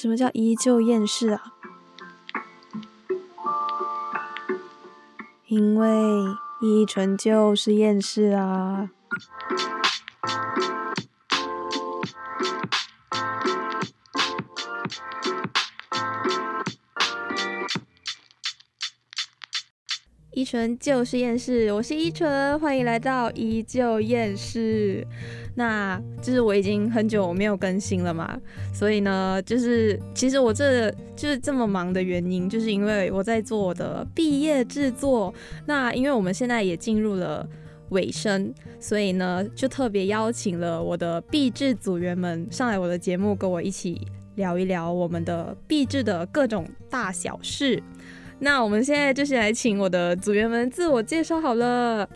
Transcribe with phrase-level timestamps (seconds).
[0.00, 1.52] 什么叫依旧厌世啊？
[5.48, 5.86] 因为
[6.62, 8.88] 依纯就是厌世啊。
[20.32, 25.06] 依纯就是厌世，我是依纯，欢迎来到依旧厌世。
[25.54, 28.38] 那就是我已经很久没有更新了嘛，
[28.72, 35.32] 所以呢，就是其实我这就是这么忙的原因，就是因为我在做我的毕业制作。
[35.66, 37.46] 那因为我们现在也进入了
[37.90, 47.82] 尾声，所以呢，就特别邀请了我的毕制组员们上来我的节目，跟我一起聊一聊我们的毕制的各种大小事。
[48.38, 52.08] 那我们现在就是来请我的组员们自我介绍好了。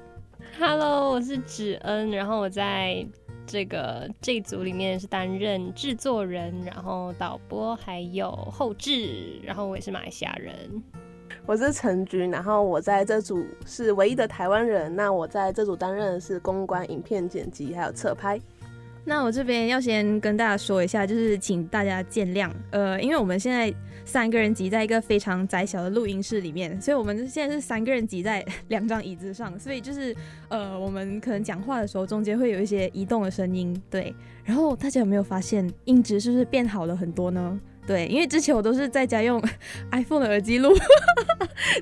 [0.58, 3.04] Hello，我是芷恩，然后我在
[3.46, 10.54] 这个这一组里面是担任制作人，然后导播还有后制，然后我也是马来西亚人。
[11.46, 14.94] 我是陈军，然后我在这组是唯一的台湾人。
[14.94, 18.40] 那我在这组担任的是公关、影片剪辑还有侧拍。
[19.04, 23.72] 那我这边要先跟大家说一下，就是请大家见谅，呃，因为我们现在
[24.06, 30.16] 三个人挤在一个非常窄小的录音室里面，所以我们现在是三个人挤在两张椅子上，所以就是
[30.48, 34.14] 呃，我们可能讲话的时候中间会有一些移动的声音，对。
[34.42, 37.60] 然后大家有没有发现音质是不是变好了很多呢？
[37.86, 39.42] 对，因为之前我都是在家用
[39.90, 40.74] iPhone 的耳机录，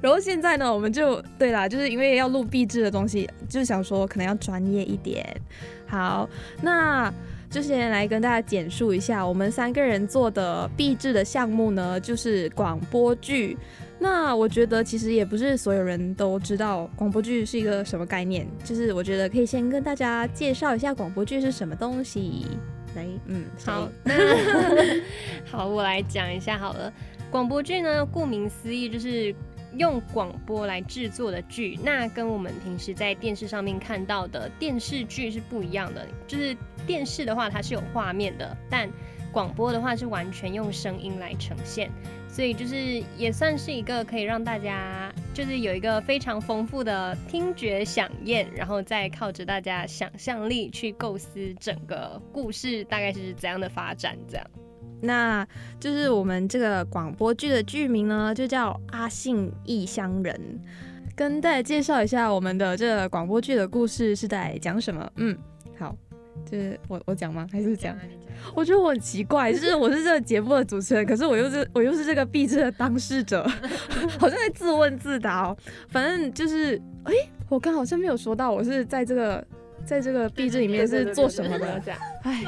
[0.03, 5.25] 然后现在呢，我们就对啦，就是因为要录壁制的东西，就是想说可能要专业一点。
[5.93, 6.27] 好，
[6.63, 7.13] 那
[7.51, 13.59] 就先来跟大家简述一下，我们三个人做的壁制的项目呢，就是广播剧。
[13.99, 22.47] 那我觉得其实也不是所有人都知道广播剧是一个什么概念，就是我觉得可以先跟大家介绍一下广播剧是什么东西。
[22.97, 23.87] 来，嗯，好，
[25.45, 26.91] 好，我来讲一下好了。
[27.31, 29.35] 广播剧呢，顾名思义就是
[29.79, 36.07] 用广播来制作的剧，那跟我们平时在电视上面看到的电视剧是不一样的。
[36.27, 36.57] 就是
[36.87, 38.89] 电视的话，它是有画面的，但
[39.33, 41.91] 广播的话是完全用声音来呈现。
[42.29, 54.17] 所以就是也算是一个可以让大家就是有一个非常丰富的听觉响宴，然后再靠着大家想象力去构思整个故事大概是怎样的发展。
[54.27, 54.47] 这样，
[55.03, 55.47] 那
[55.79, 60.35] 就是我们这个广播剧的剧名呢，就叫《阿信异乡人》。
[61.15, 65.11] 跟大家介绍一下我们的这个广播剧的故事是在讲什么。
[65.17, 65.37] 嗯，
[65.79, 65.95] 好。
[66.51, 67.47] 就是我我讲吗？
[67.53, 67.97] 还是讲？
[68.55, 73.47] 我觉得我很奇怪，就是我是这个节目的主持人，可是我又是我又是这个壁纸的当事者，
[74.19, 75.57] 好像在自问自答哦。
[75.89, 77.13] 反正就是，哎，
[77.49, 79.47] 我刚好像没有说到我是在这个。
[79.85, 81.81] 在这个壁纸里面是做什么的？
[81.85, 82.45] 这样哎，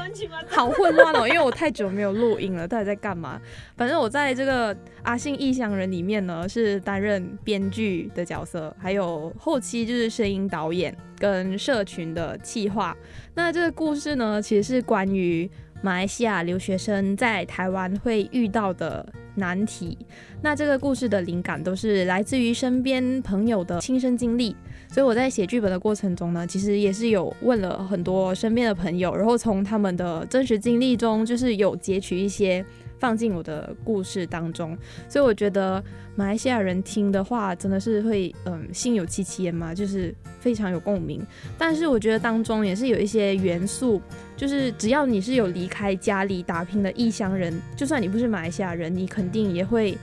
[0.47, 3.39] 好混乱哦，因为我太久没有录音了，到底在干嘛？
[3.75, 12.95] 反正我在这个阿信异乡人里面呢，是担任编剧的角色，还有后期就是声音导演跟社群的企划。
[13.33, 15.49] 那这个故事呢，其实是关于
[15.81, 19.97] 马来西亚留学生在台湾会遇到的难题。
[20.41, 24.55] 那这个故事的灵感都是来自于身边朋友的亲身经历。
[24.95, 32.65] 所以我在写剧本的过程中呢，其实也是有问了很多身边的朋友，然后从他们的真实经历中，就是有截取一些
[32.97, 34.77] 放进我的故事当中。
[35.09, 35.83] 所以我觉得
[36.15, 41.21] 马来西亚人听的话，真的是会嗯心有戚戚焉嘛，就是非常有共鸣。
[41.57, 44.01] 但是我觉得当中也是有一些元素，
[44.37, 49.97] 就是只要你是有离开家里打拼的异乡人，就算你不是马来西亚人，你肯定也会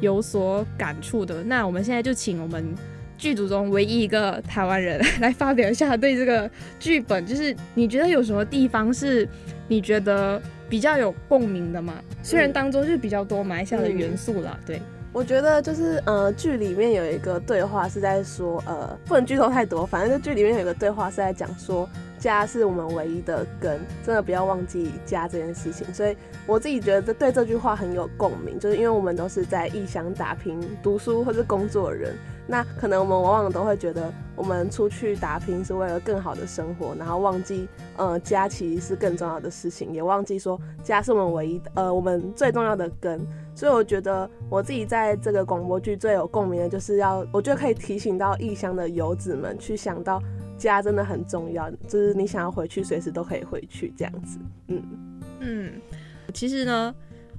[0.00, 1.42] 有所感触的。
[1.42, 2.72] 那我们现在就请我们。
[3.18, 9.28] 剧组中唯一一个台湾人来发表一下对这个剧本，就是你觉得有什么地方是
[9.68, 11.94] 你觉得比较有共鸣的吗？
[12.22, 14.80] 虽然当中是比较多埋下的元素啦，对，
[15.12, 21.88] 我觉得就是呃，剧里面有一个对话是在说，呃，不能剧透太多，反正就剧里面有一个对话是在讲说。
[22.18, 25.86] 家是我们唯一的根，真的不要忘记家这件事情。
[25.92, 26.16] 所以
[26.46, 32.16] 我自己觉得对这句话很有共鸣，就是因为我们都是在异乡打拼、读书或是工作的人，
[32.46, 43.20] 那可能我们往往都会觉得我们出去打拼是为了更好的生活，然后忘记呃家其实是更重要的事情，也忘记说家是我们唯一的呃我们最重要的根。
[43.54, 50.22] 所以我觉得我自己在这个广播剧最有共鸣的就是要，我觉得可以提醒到异乡的游子们去想到。
[50.58, 54.38] 家真的很重要，就是你想要回去，随时都可以回去这样子。
[54.68, 54.82] 嗯
[55.40, 55.72] 嗯，
[56.32, 56.94] 其实呢，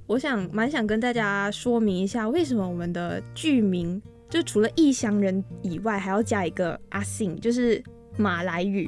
[0.06, 4.00] 我想蛮想跟大家说明一下，为什么我们的剧名
[4.38, 7.84] 就除了异乡人以外，还要加一个阿信，就是
[8.18, 8.88] 马来语。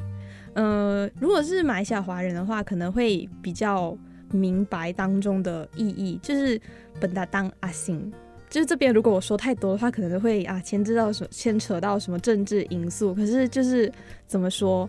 [0.54, 3.98] 呃，如果是马来西亚华人的话，可能会比较
[4.32, 6.62] 明白当中的意义，就是
[7.00, 8.14] 本达当阿信。
[8.48, 13.16] 就是这边如果我说太多的话，可能会啊牵制到什么牵扯到什么政治因素。
[13.16, 13.92] 可是就是
[14.28, 14.88] 怎么说，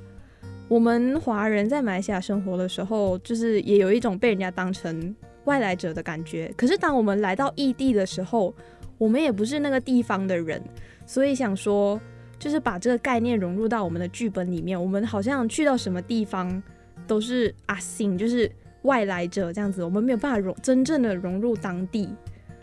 [0.68, 6.52] 我们华人在马来西亚生活的时候，就是也有一种被人家当成外来者的感觉。
[6.54, 8.54] 可是当我们来到异地的时候，
[9.00, 10.62] 我们也不是那个地方的人，
[11.06, 11.98] 所以想说，
[12.38, 14.78] 就是把这个概念融入到我们的剧本里面。
[14.78, 16.62] 我们好像去到什么地方
[17.06, 18.52] 都是阿信，就是
[18.82, 22.10] 外来者这样子，我们没有办法融真正的融入当地。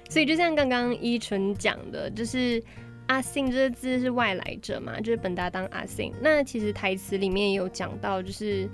[0.10, 2.62] 所以就像刚刚依纯讲的，就是
[3.07, 6.13] 阿信这个字是外来者嘛，就是本达当阿信。
[6.22, 8.69] 那其实台词里面也有讲到，就是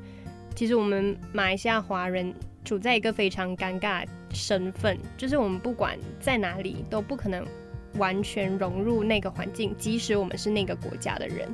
[0.53, 2.33] 其实我们马来西亚华人
[2.65, 7.45] 处在一个非常尴尬身份，就是我们不管在哪里都不可能
[7.97, 11.47] 完全融入那个环境，即使我们是那个国家的人，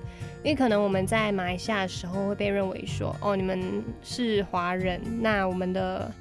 [0.44, 6.12] 因为可能我们在马来西亚的时候会被认为说，哦，你们是华人，那我们的。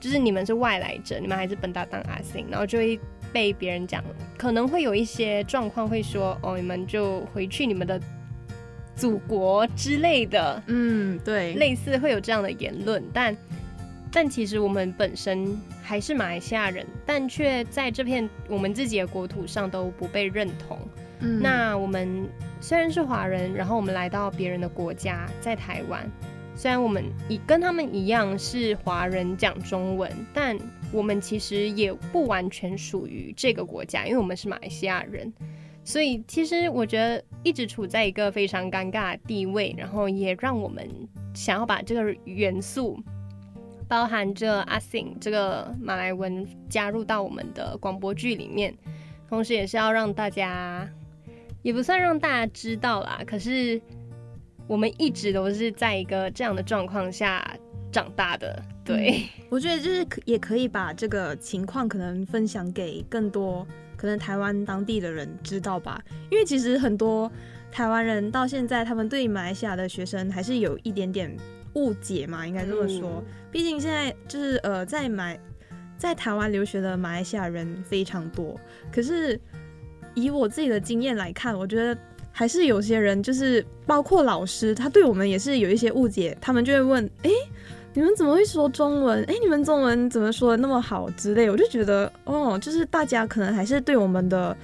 [0.00, 3.00] 就是你们是外来者，你们还是本大当阿信，然后就会
[3.32, 4.00] 被别人讲，
[4.36, 8.00] 可能会有一些状况会说，哦，你们就回去你们的
[8.94, 13.36] 祖国之类的，嗯，对，类似会有这样的言论，但
[14.10, 20.78] 但其实我们本身还是马来西亚人，但却在这片我们自己的国土上都不被认同。
[21.20, 22.28] 嗯，那我们
[22.60, 26.10] 虽然是华人，然后我们来到别人的国家，在台湾。
[26.54, 30.58] 虽然我们以跟他们一样是华人讲中文，但
[30.90, 35.32] 我们其实也不完全属于这个国家，因为我们是马来西亚人。
[35.84, 40.86] 所以其实我觉得一直处在一个非常尴尬的地位，然后也让我们
[41.32, 42.98] 想要把这个元素，
[43.88, 48.76] 包含着阿 sing 这个马来文加入到我们的广播剧里面，
[49.28, 50.88] 同时也是要让大家，
[51.62, 53.80] 也不算让大家知道啦，可是。
[54.66, 57.42] 我们一直都是在一个这样的状况下
[57.90, 67.32] 长大的，对 我觉得就是可也可以把这个情况可能分享给更多可能台湾当地的人知道吧，因为其实很多
[67.72, 71.34] 台湾人到现在他们对马来西亚的学生还是有一点点
[71.72, 73.24] 误解嘛，应该这么说。
[73.50, 75.38] 毕竟现在就是呃在买
[75.96, 78.58] 在台湾留学的马来西亚人非常多，
[78.92, 79.40] 可是
[80.14, 81.98] 以我自己的经验来看，我觉得。
[82.30, 86.36] 还是有些人，就是包括老师，他对我们也是有一些误解。
[86.40, 87.30] 他们就会问：“哎，
[87.94, 89.24] 你们怎么会说中文？
[89.24, 94.56] 哎，你们中文怎么说的那么好之类？”我就觉得，哦，就是大家可能还是对我们的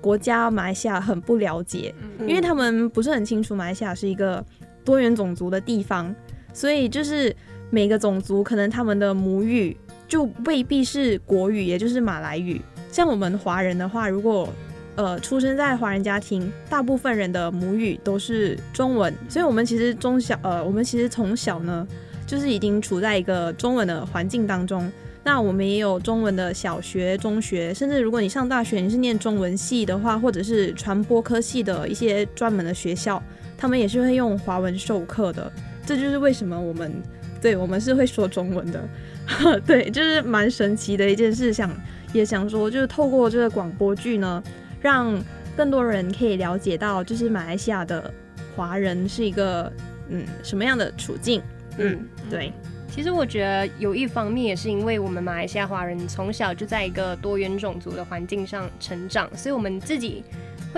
[0.00, 4.42] 国家马来西亚很不了解，因为他们不是很清楚马来西亚是一个
[4.82, 6.14] 多元种族的地方，
[6.54, 7.34] 所以就是
[7.70, 9.76] 每个种族可能他们的母语
[10.06, 12.60] 就未必是国语，也就是马来语。
[12.90, 14.48] 像我们华人的话，如果
[14.96, 21.86] 呃，出生在华人家庭，大部分人的母语都是中文，所以我们其实中小呃，我们其实从小呢，
[22.26, 24.90] 就是已经处在一个中文的环境当中。
[25.22, 33.22] 那我们也有中文的小学、中学，甚至如果你上大学，你是念中文系的话，或者是传播科系的一些专门的学校，
[33.58, 35.52] 他们也是会用华文授课的。
[35.84, 36.92] 这就是为什么我们
[37.40, 38.88] 对我们是会说中文的，
[39.66, 41.52] 对，就是蛮神奇的一件事。
[41.52, 41.70] 想
[42.12, 44.42] 也想说，就是透过这个广播剧呢。
[44.80, 45.20] 让
[45.56, 48.14] 更多人可以了解到，就是马来西亚的
[48.54, 49.72] 华人是一个
[50.08, 51.42] 嗯什么样的处境？
[51.78, 51.98] 嗯，
[52.30, 52.52] 对。
[52.88, 60.22] 其实我觉得有一方面也是因为我们马来西亚华人从小就在一个多元种族的环境上成长，所以我们自己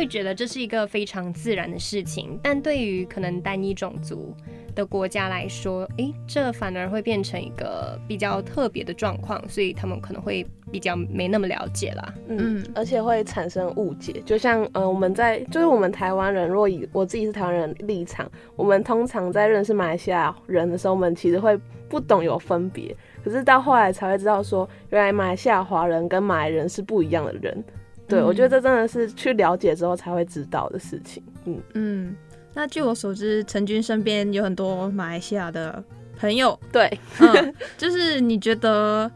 [0.00, 2.40] 会觉得这是一个非常自然的事情。
[2.42, 4.34] 但对于可能单一种族，
[4.74, 12.14] 的国家来说，诶，这反而会变成一个比较特别的状况，所以他们可能会比较没那么了解啦。
[12.28, 14.22] 嗯，而且会产生误解。
[14.24, 18.26] 就像呃，我们在就是我们台湾人，如果以我自己是台湾人立场，
[18.56, 22.96] 我们通常在认识马来西亚人的时候，我们其实会不懂有分别。
[23.22, 27.62] 可是到后来才会知道，说原来马来西亚华人跟马来人是不一样的人。
[28.10, 31.22] 对，我觉得这真的是去了解之后才会知道的事情。
[31.46, 32.16] 嗯嗯。
[32.52, 35.82] 那据我所知，陈军身边有很多马来西亚的
[36.18, 36.58] 朋友。
[36.72, 36.90] 对，
[37.20, 39.08] 嗯就是你觉得，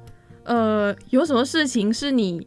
[0.44, 2.46] 呃，有什么事情是你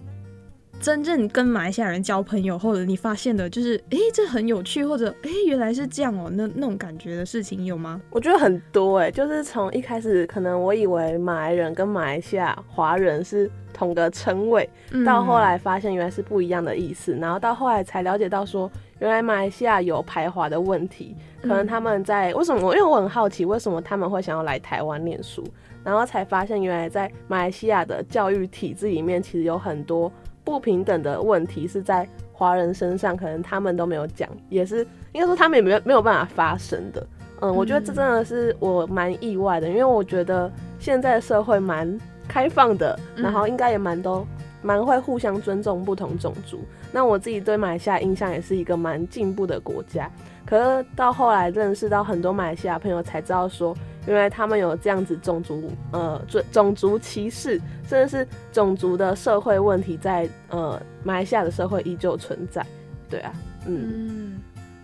[0.79, 8.01] 真正跟马来西亚人交朋友，或者你发现的，就是哎，这很有趣，或者哎，原来是这样哦，那那种感觉的事情有吗？
[8.09, 14.69] 我觉得很多哎，就是从一开始，可能我以为马来人跟马来西亚华人是同个称谓，
[15.05, 18.71] 到后来发现原来是不一样的意思，然后到后来才了解到说。
[18.99, 22.75] 原来马来西亚有排华的问题，可能他们在为什么？
[22.75, 25.43] 因为我很好奇，为什么他们会想要来台湾念书，
[25.83, 30.11] 然后才发现原来在马来西亚的教育体制里面，其实有很多
[30.47, 37.05] 不平等的问题是在华人身上，可能他们都没有讲，也是应该说他们也没有没有办法发生的。
[37.41, 40.49] 嗯，我觉得这真的是我蛮意外的，因为我觉得
[40.79, 41.99] 现在社会蛮。
[42.29, 44.27] 开放的，嗯然后应该也蛮都
[44.67, 46.59] 蛮会互相尊重不同种族。
[46.91, 50.11] 那我自己对马来西亚印象也是一个蛮进步的国家。
[50.45, 53.73] 可是到后来认识到很多马来西亚朋友，才知道说，
[54.07, 62.65] 原来他们有这样子种族呃种种族歧视，甚至是种族的社会问题在呃马来西亚的社会依旧存在。
[63.09, 63.31] 对啊，
[63.65, 64.39] 嗯，嗯，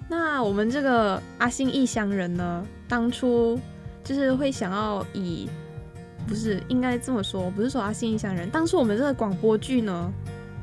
[0.07, 3.59] 那我们这个阿信异乡人呢，当初
[4.01, 5.49] 就是会想要以，
[6.27, 10.11] 不是应该这么说，不是说他新异乡人，当初我们这个广播剧呢，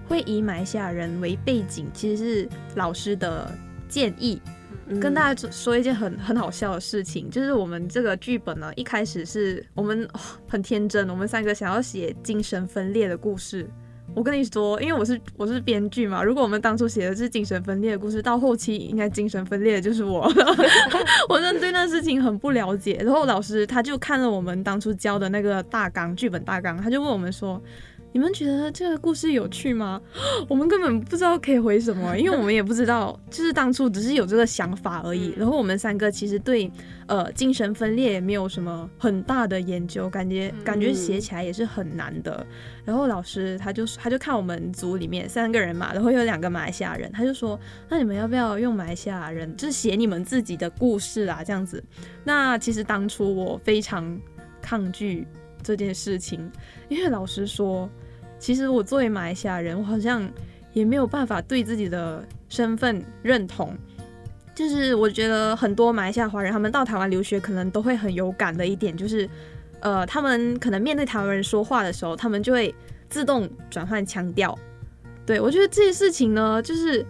[0.09, 3.51] 会以马来西亚人为背景，其实是老师的
[3.89, 4.41] 建议。
[4.93, 13.71] 嗯跟大家说一件很很好笑的事情，就是我们这个剧本呢，一开始是我们、哦很天真，我们三个想要写精神分裂的故事。
[14.15, 20.31] 我跟你说，因为我是我是编剧嘛，如果我们当初写的是精神分裂的故事，到后期应该精神分裂的就是我。
[21.29, 23.01] 我真对那事情很不了解。
[23.05, 27.63] 然后老师他就看了我们当初教的那个大纲剧本大纲，他就问我们说。
[28.13, 30.01] 你们觉得这个故事有趣吗？
[30.49, 35.33] 我们根本不知道可以回什么， 因为我们也不知道，就是当初只是有这个想法而已。
[35.37, 36.71] 然后我们三个其实对
[37.07, 42.45] 呃精神分裂也没有什么很大的研究，感觉感觉写起来也是很难的。
[42.85, 51.45] 然后老师他就他就看我们组里面三个人嘛，然后有两个马来西亚人，他就说：“那你们要不要用马来西亚人，就是写你们自己的故事啊？
[51.45, 51.83] 这样子。”
[52.25, 54.19] 那其实当初我非常
[54.61, 55.25] 抗拒
[55.63, 56.51] 这件事情，
[56.89, 57.89] 因为老师说，
[58.41, 60.29] 其实我作为马来西亚人，我好像
[60.73, 63.77] 也没有办法对自己的身份认同。
[64.53, 69.29] 就是我觉得很多马来西亚华人，他们到台湾留学，可能都会很有感的一点，就是，
[69.81, 72.75] 呃，他们可能面对台湾人说话的时候，他们就会
[73.09, 74.59] 自动转换腔调。
[75.25, 77.05] 对我觉得这些事情呢，就是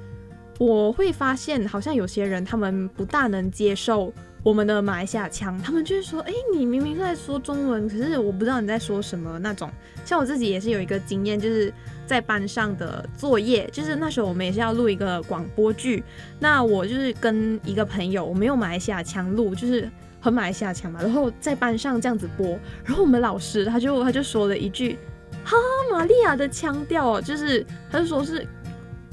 [0.59, 9.71] 我会发现，好像有些人他们不大能接受我们的马来西亚腔，他们就是说：“哎、你明明是在说中文，可是我不知道你在说什么那种。”
[10.03, 11.71] 像我自己也是有一个经验，就是
[12.07, 16.03] 在班上的作业，就是那时候我们也是要录一个广播剧，
[16.39, 19.91] 那我就是跟一个朋友，我们用马来西亚腔录，就是
[20.23, 24.99] 很马来西亚腔嘛，然后在班上这样子播，然后我们老师他就他就说了一句
[25.45, 25.55] ：“哈，
[25.93, 28.47] 玛利亚的腔调，就是他就说是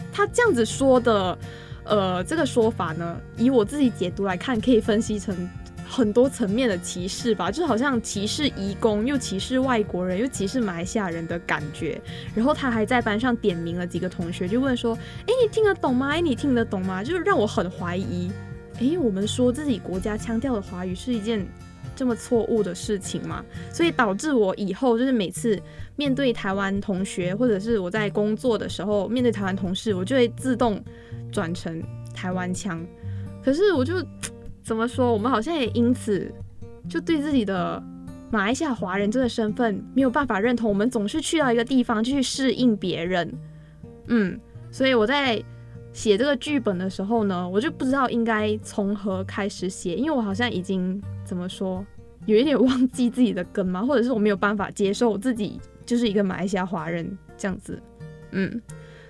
[0.10, 1.38] 他这样子说的。”
[1.88, 5.36] 呃，这个说法呢，以我自己解读来看，可以分析成
[5.88, 12.00] 很多层面的歧视吧，就好像歧视移工，又歧视外国人，又歧视马来西亚人的感觉。
[12.36, 14.94] 然后他还在班上点名了几个同学，就问说
[15.26, 16.10] ：“哎，你听得懂吗？
[16.10, 18.30] 哎，你听得懂吗？”就是让我很怀疑，
[18.80, 21.48] 哎，我们说自己国家腔调的华语是一件
[21.96, 23.44] 这么错误的事情吗？
[23.72, 25.58] 所以导致我以后就是每次
[25.96, 30.84] 面对台湾同学，或者是我在工作的时候面对台湾同事，我就会自动
[31.32, 31.82] 转成
[32.14, 32.86] 台湾腔。
[33.44, 33.94] 可是我就
[34.64, 36.32] 怎么说，我们好像也因此
[36.90, 37.82] 就对自己的
[38.30, 40.68] 马来西亚华人这个身份没有办法认同。
[40.68, 43.34] 我们总是去到一个地方去适应别人，
[44.08, 44.38] 嗯，
[44.70, 45.42] 所以我在
[45.94, 51.86] 写这个剧本的时候呢，我就不知道应该从何开始写，因为我好像已经怎么说，
[52.26, 57.82] 有一点忘记自己的根嘛，或者是我没有办法接受我自己就是一个马来西亚华人这样子，
[58.32, 58.62] 嗯，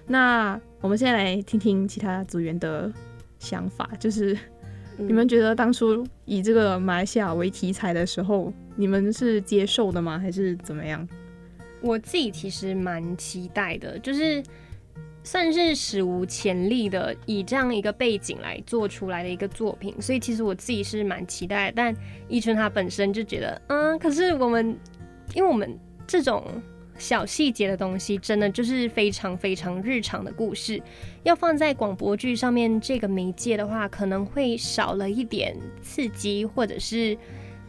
[0.06, 2.92] 那我们现在来听听其他组员的
[3.40, 4.38] 想法，就是
[4.98, 10.20] 嗯你们觉得当初以这个马来西亚为题材的时候，你们是接受的吗？
[10.20, 11.08] 还是怎么样？
[11.82, 14.42] 我自己其实蛮期待的，就是
[15.24, 21.72] 算是史无前例的以这样一个背景来做出来的一个作品，所以其实我自己是蛮期待。
[21.76, 21.96] 但
[22.28, 24.76] 伊春他本身就觉得，嗯，可是我们
[25.36, 26.44] 因为我们这种
[26.98, 30.82] 小细节的东西，真的就是非常非常日常的故事，
[31.24, 37.18] 要放在广播剧上面这个媒介的话，可能会少了一点刺激，或者是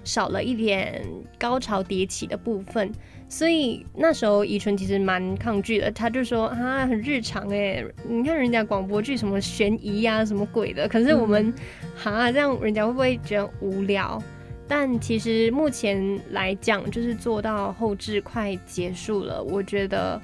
[0.02, 1.04] 少了一点
[1.38, 2.90] 高潮迭起的部分。
[3.30, 11.52] 所以那时候宜春其实蛮抗拒的，他就说啊很日常哎，你看人家广播剧什么悬疑呀、什么鬼的，可是我们
[11.94, 14.22] 哈、这样人家会不会觉得无聊？
[14.68, 20.20] 但其实目前来讲，就是做到后置快结束了，我觉得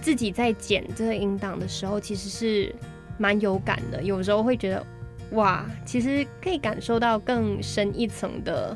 [0.00, 2.74] 自己在剪这个音档的时候，其实是
[3.18, 4.02] 蛮有感的。
[4.02, 4.86] 有时候会觉得
[5.32, 8.74] 哇，其实可以感受到更深一层的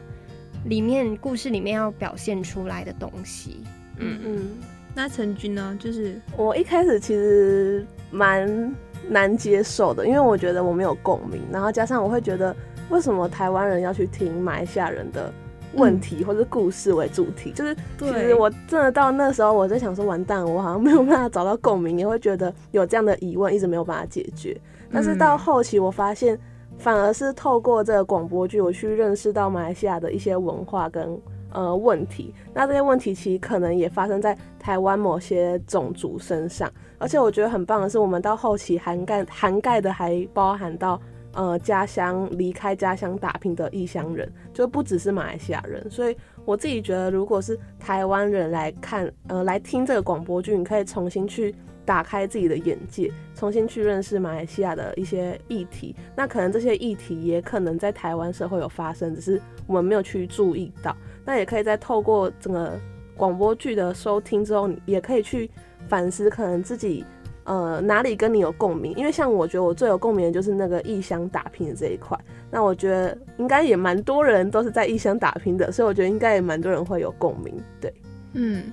[0.67, 3.65] 里面故事里面要表现出来的东西。
[3.97, 4.51] 嗯，嗯，
[4.95, 5.75] 那陈军呢？
[5.81, 8.75] 就是我一开始其实蛮
[9.09, 12.55] 难接受的，因为我觉得我没有共鸣，然后加上我会觉得
[12.93, 15.33] 为什么台湾人要去听马来西亚人的
[15.77, 24.55] 问题或者故事为主题，就是其实我真的到那时候我在想说，完蛋，我好像没有办法找到共鸣，也会觉得有这样的疑问一直没有办法解决。
[24.93, 26.39] 但是到后期我发现，
[26.77, 31.19] 反而是透过这个广播剧，我去认识到马来西亚的一些文化跟
[31.53, 32.35] 呃问题。
[32.53, 36.71] 那这些问题其实可能也发生在台湾某些种族身上。
[36.99, 41.01] 而且我觉得很棒的是，我们到后期涵盖涵盖的还包含到
[41.35, 45.91] 呃家乡离开家乡打拼的异乡人，就不只是马来西亚人。
[45.91, 55.95] 所以我自己觉得，如果是台湾人来看呃来听这个广播剧，你可以重新去打开自己的眼界，重新去认识马来西亚的一些议题。
[56.17, 60.97] 那可能这些议题也可能在台湾社会有发生，只是我们没有去注意到。
[61.25, 62.79] 那也可以在透过整个
[63.17, 65.51] 广播剧的收听之后，你也可以去。
[65.89, 67.05] 反思可能自己
[67.45, 72.19] 呃哪里跟你有共鸣，因为像我觉得我最有共鸣的就是那个异乡打拼的这一块。
[72.51, 77.55] 那我觉得应该也蛮多人都是在异乡打拼的，所以我觉得应该也蛮多人会有共鸣。
[77.81, 77.93] 对，
[78.35, 78.65] 嗯，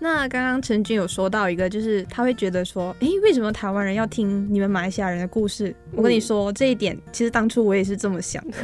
[0.00, 5.72] 那刚刚陈军有说到一个，就是他会觉得说，诶，为什么台湾人要听你们马来西亚人的故事？
[5.94, 8.56] 我跟你说这一点，其实当初我也是这么想的，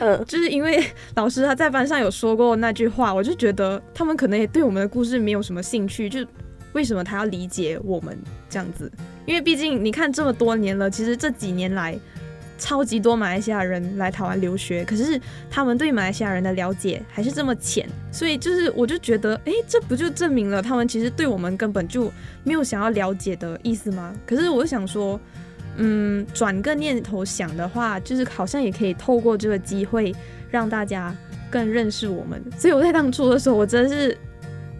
[0.00, 6.26] 嗯， 就是因为老师他在班上有说过那句话，我就觉得他们可能也对我们的故事没有什么兴趣，就。
[6.76, 8.14] 为什么他要理解我们
[8.50, 8.92] 这样子？
[9.24, 11.98] 因为毕竟你看这么多年了，其实这几年来
[12.58, 15.18] 超级多马来西亚人来台湾留学，可是
[15.50, 22.12] 他们对马来西亚人的了解还是这么浅，所以就是我就觉得，哎，这不就证明了他们其实对我们根本就
[22.44, 24.14] 没有想要了解的意思吗？
[24.26, 25.18] 可是我想说，
[25.78, 30.14] 嗯，转个念头想的话，就是好像也可以透过这个机会
[30.50, 31.16] 让大家
[31.50, 32.38] 更认识我们。
[32.58, 34.18] 所以我在当初的时候，我真的是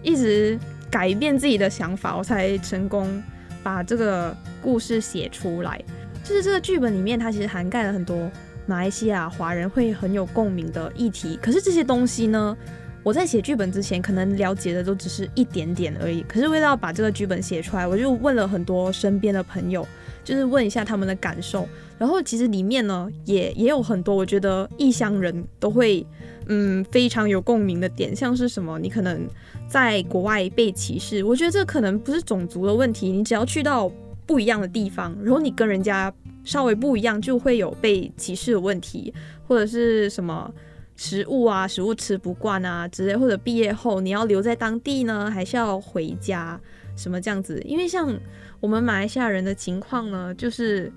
[0.02, 0.58] 一直。
[0.90, 3.23] 改变自己的想法，我才成功
[3.62, 5.83] 把这个故事写出来。
[6.23, 8.31] 就是这个剧本里面，它其实涵盖了很多
[8.66, 11.38] 马来西亚华人会很有共鸣的议题。
[11.40, 12.57] 可是这些东西呢，
[13.02, 16.23] 我在写剧本之前，可能了解的都只是一点点而已。
[16.23, 19.87] 可是为了要把这个剧本写出来，我就问了很多身边的朋友，
[20.25, 21.69] 就是问一下他们的感受。
[21.98, 26.06] 然后其实里面呢，也也有很多我觉得异乡人都会
[26.48, 29.26] 嗯非常有共鸣的点，像是什么，你可能。
[29.68, 33.11] 在国外被歧视，我觉得这可能不是种族的问题。
[33.11, 33.90] 你只要去到
[34.24, 36.11] 不一样的地方，然后你跟人家
[36.44, 39.12] 稍微不一样，就会有被歧视的问题，
[39.44, 40.48] 或者是什么
[40.94, 46.59] 食物啊，食物吃不惯啊之类，或者毕业后你要留在当地呢，还是要回家，
[46.94, 47.61] 什么这样子？
[47.64, 48.16] 因为像
[48.61, 50.92] 我们马来西亚人的情况呢，就是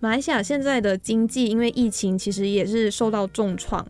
[0.00, 3.86] 马来西亚现在的经济因为疫情其实也是受到重创，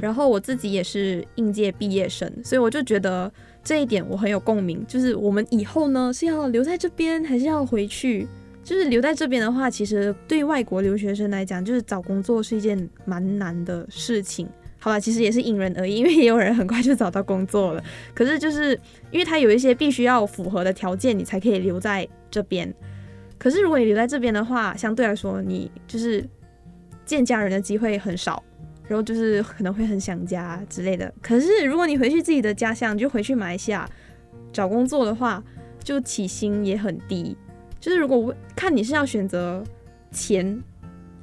[0.00, 3.32] 然后我自己也是应届毕业生，所以我就觉得。
[3.66, 8.24] 这一点我很有共鸣，就是我们以后呢是要留在这边还是要回去？
[8.62, 14.48] 就是留在这边的话，其实对外国留学生来讲，就是找工作是一件蛮难的事情。
[14.78, 17.82] 好吧，其实也是因人而异，因为也有人很快就找到工作了。
[18.14, 22.72] 可是就是因为他有一些必须要符合的条件，你才可以留在这边。
[23.38, 26.24] 可是如果你留在这边的话，相对来说你就是
[27.04, 28.42] 见家人的机会很少。
[28.88, 31.12] 然后就是可能会很想家之类的。
[31.20, 33.84] 可是如果你回去自己的家乡，就回去马来西亚
[34.52, 35.42] 找工作的话，
[35.82, 37.36] 就起薪也很低。
[37.80, 39.60] 就是如果看你是要选择
[40.12, 40.62] 钱，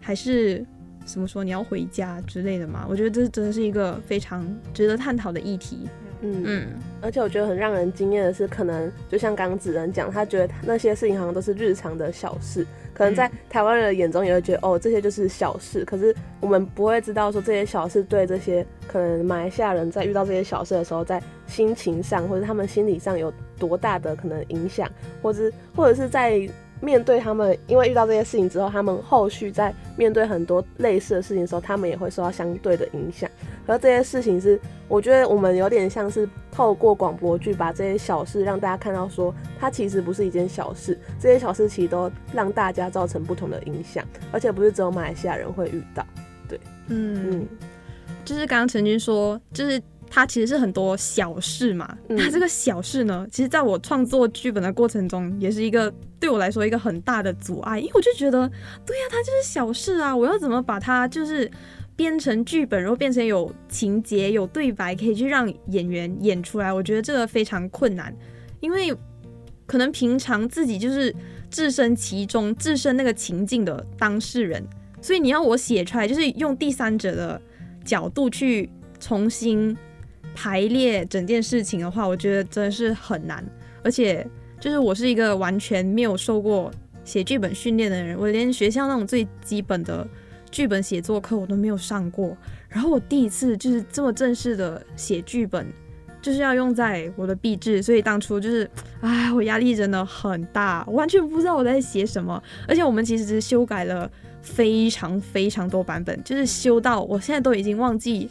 [0.01, 0.65] 还是
[1.05, 2.85] 怎么说你要回家之类的嘛？
[2.89, 5.87] 我觉得这真的是一个非常值得探讨的议题。
[6.23, 6.67] 嗯嗯，
[7.01, 12.65] 而且我觉得很让人惊艳的是，可能就像刚子人讲，他觉得那些事情好像都是日常的小事。
[12.93, 15.83] 可能在台湾人的眼中也会觉得哦，这些就是小事。
[15.83, 24.89] 可是我们不会知道说这些小事对这些可能马来西亚人在遇到这些小事的时候，在心情上或者他们心理上有多大的可能影响，
[25.21, 26.47] 或者或者是在。
[26.83, 33.29] 面对他们，因为遇到这些事情之后，他们后续在面对很多类似的事情的时候，他们也会受到相对的影响。
[33.65, 46.05] 而这些事情是，我觉得我们有点像是透过广播剧，把这些小事让大家看到，说它其实不是一件小事，这些小事其实都让大家造成不同的影响，而且不是只有马来西亚人会遇到。
[46.49, 47.47] 对，嗯，
[48.25, 49.81] 就是刚刚陈军说，就是。
[50.15, 58.47] 它其实是很多小事嘛，那这个小事呢，其实在我创作剧本的过程中，也是一个对我来说一个很大的阻碍，因为我就觉得，
[58.85, 61.49] 对呀，它就是小事啊，我要怎么把它就是
[61.95, 66.71] 编成剧本，然后变成有情节、有对白，可以去让演员演出来？
[66.71, 68.15] 我觉得这个非常困难，
[68.59, 68.95] 因为
[69.65, 71.11] 可能平常自己就是
[71.49, 74.63] 置身其中、置身那个情境的当事人，
[75.01, 77.41] 所以你要我写出来，就是用第三者的
[77.83, 79.75] 角度去重新。
[80.35, 83.43] 排列整件事情的话，我觉得真的是很难，
[83.83, 84.25] 而且
[84.59, 86.71] 就是我是一个完全没有受过
[87.03, 90.07] 写剧本训练的人，我连学校那种最基本的
[90.49, 92.35] 剧本写作课我都没有上过。
[92.69, 95.67] 然后我第一次就是这么正式的写剧本，
[96.21, 98.69] 就是要用在我的毕制，所以当初就是，
[99.01, 102.41] 哎，我压力真的很大，完全不知道我在写什么。
[102.67, 104.09] 而且我们其实是修改了
[104.41, 108.29] 非常非常多版本，就是修到我现在都已经忘记。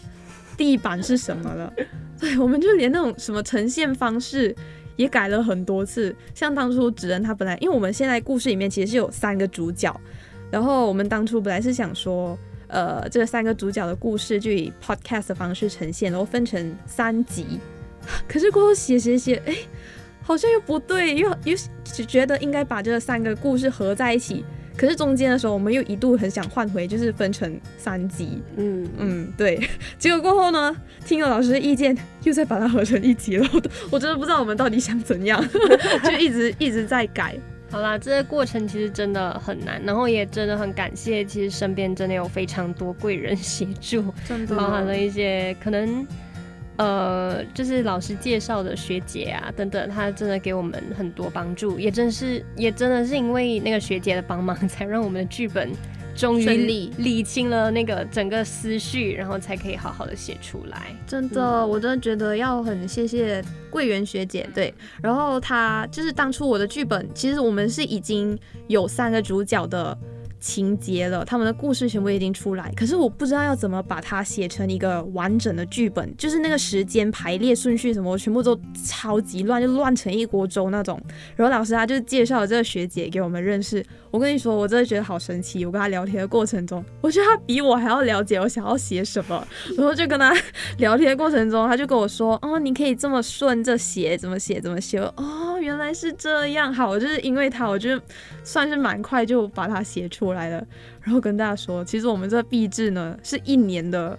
[0.63, 1.73] 地板是什么了。
[2.21, 4.55] 对，我们就连那种什么呈现方式
[4.95, 6.15] 也改了很多次。
[6.37, 9.93] 像当初纸人他本来，因为我们现在故事里面其实是有三个主角，
[10.53, 17.59] 然后我们当初本来是想说，呃，这三个主角的故事就以 podcast 的方式呈现，然后分成三集。
[18.29, 19.57] 可是过后写写写，哎，
[20.23, 21.57] 好像又不对，又又
[22.07, 24.45] 觉得应该把这三个故事合在一起。
[24.77, 28.43] 可是中间的时候，我们又一度很想换回，就是分成三集。
[28.57, 29.61] 嗯嗯，对。
[29.99, 33.49] 结果过后呢，听了老师的意见，又再把它合成一集了。
[33.53, 35.43] 我 我真的不知道我们到底想怎样，
[36.05, 37.37] 就一直一直在改。
[37.71, 46.07] 好啦，这个过程其实真的很难，然后也真的很感谢，其实身边真的有非常多贵人协助，真的包含了一些可能。
[46.77, 55.71] 呃，就是老师介绍的学姐啊，等等，她真的给我们很多帮助，也真是，也真的是因为那个学姐的帮忙，才让我们的剧本
[56.17, 60.87] 终于理理清了那个整个思绪，然后才可以好好的写出来。
[61.07, 69.97] 真的，我真的觉得要很谢谢桂圆学姐，对，然后她就是当初我的剧本，其实我们是已经有三个主角的。
[70.43, 81.01] 情节了，他们的故事全部已经出来，可是我不知道要怎么把它写成一个完整的剧本，就是那个时间排列顺序什么，我全部都超级乱，就乱成一锅粥那种。
[81.37, 85.65] 然后老师他就介绍了这个学姐给我们认识，我跟你说，我真的觉得好神奇。
[85.65, 89.47] 我跟他聊天的过程中，我觉得他比我还要了解我想要写什么。
[89.77, 90.35] 然后就跟他
[90.79, 96.75] 聊天的过程中，他就跟我说：“哦，你可以这么顺着写，怎么写怎么写。”哦，原来是这样。
[96.75, 98.01] 好，就是因为他，我就
[98.43, 100.33] 算是蛮快就把它写出。
[100.33, 100.67] 来了，
[101.03, 104.19] 然后跟大家说，其实我们这壁纸呢是一年的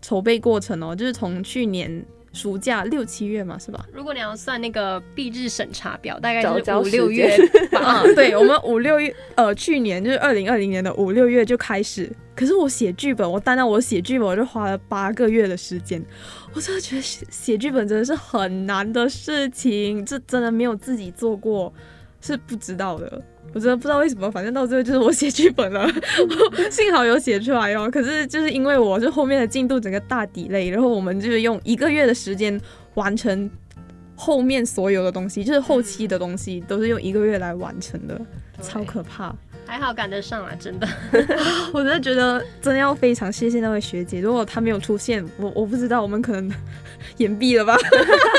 [0.00, 2.04] 筹备过程哦，就是从去年
[2.36, 3.86] 暑假六七月嘛，是吧？
[3.92, 7.34] 如果你要算那个毕制审查表，大概是五六月
[7.72, 8.02] 啊。
[8.14, 12.12] 对，我们五六月，呃，去年就是二零二零年的五六月就开始。
[12.34, 16.04] 可是我写剧本，我单单我写剧本，我就花了八个月的时间。
[16.52, 21.72] 我真的觉得写写剧本真的是很难的事情，这真的没有自己做过
[22.20, 23.22] 是不知道的。
[23.56, 25.88] 我真的不知道为什么，反正到最后就是我写剧本了，
[26.70, 27.88] 幸好有写出来哦。
[27.90, 32.60] 可是就是因为我是后面的进度整个大底类，然后我们就是用一个月的时间
[32.96, 33.50] 完成
[34.14, 38.20] 后面所有的东西，就是后期的东西都是用一个月来完成的，
[38.60, 39.34] 超可怕。
[39.66, 40.86] 还好赶得上啊，真的。
[41.74, 46.50] 我真的觉得真的要非常谢谢那位学姐，如果她没有出现，我我不知道我们可能
[47.18, 47.76] 延毕了吧？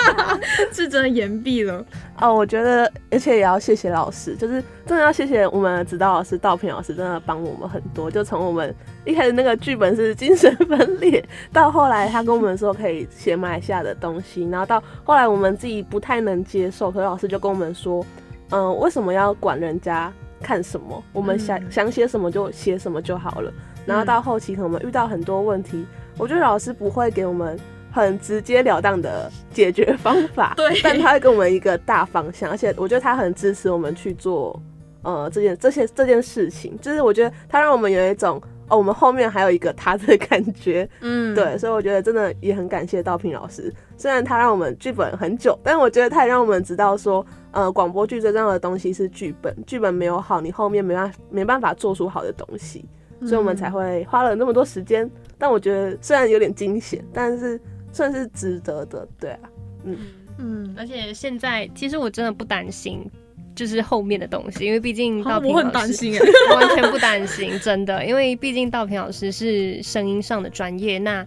[0.72, 1.86] 是真的延毕了
[2.20, 2.34] 哦。
[2.34, 8.10] 我觉得，而且也要谢谢老师，就是真的要谢谢我们的指导老师道平老师，真的帮我们很多。
[8.10, 8.74] 就从我们
[9.06, 18.06] 一开始那个剧本是精神分裂，到后来他跟我们说可以写马来西亚的东西，然后到后来我们自己不太能接受，可是老师就跟我们说，
[18.52, 20.12] 嗯，为什么要管人家？
[20.42, 23.52] 看什么，我们想想写什么就写什么就好了。
[23.86, 25.86] 然后到后期可能我们遇到很多问题，
[26.18, 27.58] 我觉得老师不会给我们
[27.90, 34.62] 很直截了当的解决方法， 对，但他会给我们一个大方向，而且我觉得他很支持我们去做
[35.04, 47.26] 呃这件这些这件事情，就是我觉得他让我们有一种哦，我们后面还有一个他的感觉，嗯，对，所以我觉得真的也很感谢道平老师，虽然他让我们剧本很久，但我觉得他也让我们知道说。
[47.52, 52.86] 呃，广播剧最重要的东西是剧本，剧本没有好，你后面没办法没办法做出好的东西，
[53.22, 55.10] 所以我们才会花了那么多时间。
[55.38, 57.60] 但我觉得虽然有点惊险，但是
[57.92, 59.40] 算是值得的，对啊，
[59.86, 59.98] 嗯
[60.38, 60.76] 嗯。
[60.78, 63.10] 而且现在其实我真的不担心，
[63.56, 66.12] 就是后面的东西，因为毕竟道平老师
[66.52, 71.26] 我 完全不担心，真的，因为毕竟道平老师是声音上的专业，那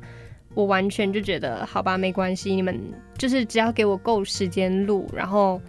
[0.54, 2.78] 我完全就觉得好吧，没关系，你们
[3.16, 5.60] 就是只要给我够时间录，然后。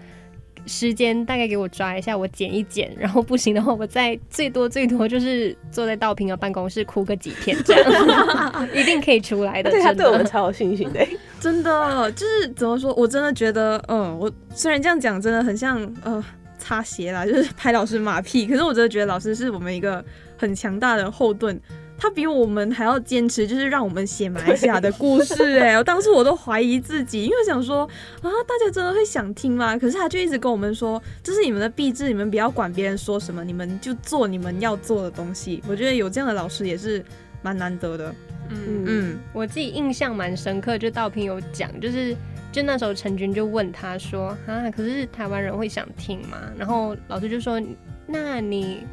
[0.66, 7.92] 时间大概给我抓一下，我剪一剪，然后不行的话，我再最多最多就是坐在道平的办公室哭个几天，这样
[8.74, 9.72] 一定可以出来的。
[9.72, 11.06] 对他对我们超有信心的，
[11.40, 16.24] 真的就是怎么说，我真的觉得，嗯，我虽然这样讲真的很像呃
[16.58, 20.04] 擦鞋啦，就是拍老师马屁，可是我真的觉得老师是我们一个
[20.38, 21.60] 很强大的后盾。
[22.02, 25.60] 他比我们还要坚持，就是让我们写马来西亚的故事。
[25.60, 27.88] 哎，我当时我都怀疑自己，因为想说
[28.24, 29.78] 啊，大家真的会想听吗？
[29.78, 35.62] 可是他就一直跟我们说，这是你们的壁纸，你们不要管别人说什么，你们就做你们要做的东西。
[35.70, 37.06] 我觉得有这样的老师也是
[37.44, 38.16] 蛮难得的。
[38.50, 42.16] 嗯嗯，我自己印象蛮深刻，就道平有讲，就是
[42.52, 46.38] 就那时候陈军就问他说啊，可是台湾人会想听吗？
[46.58, 47.62] 然后老师就说，
[48.08, 48.88] 那你。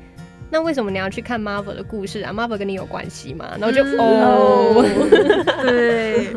[0.50, 3.56] 那为什么你要去看 Marvel 的故事啊？Marvel 跟你有关系吗？
[3.60, 4.82] 然后就哦，
[5.62, 6.32] 对，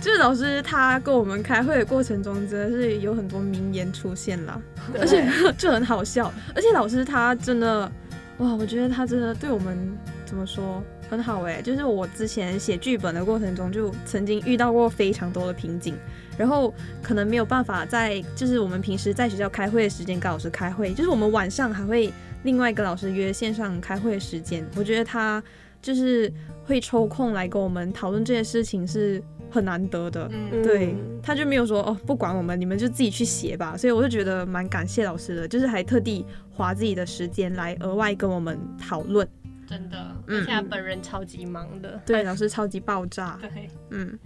[0.00, 4.60] 就是老师他跟我们开会的过程中，真的是有很多名言出现了，
[5.00, 5.26] 而且
[5.58, 6.32] 就很好笑。
[6.54, 7.90] 而且老师他真的，
[8.38, 9.76] 哇，我觉得他真的对我们
[10.24, 15.96] 怎么说，很好哎、就是我之前写剧本的过程中，就曾经遇到过非常多的瓶颈，
[16.36, 22.12] 然后可能没有办法在就是我们平时在学校开会的时间跟老师开会，就是我们晚上还会
[22.44, 24.66] 另外一个老师约线上开会的时间。
[24.76, 25.42] 我觉得他
[25.80, 26.32] 就是
[26.64, 30.28] 会抽空来跟我们讨论这些事情是很难得的。
[30.32, 33.76] 嗯，对，他就没有说哦，不管我们，你们就自己去写吧。
[33.76, 39.26] 所以我就觉得蛮感谢老师的，就是还特地花自己的时间来额外跟我们讨论。
[39.66, 42.00] 真的，嗯而且他本人超级忙的。
[42.06, 43.38] 对，老师 超级爆炸。
[43.40, 44.18] 对，嗯，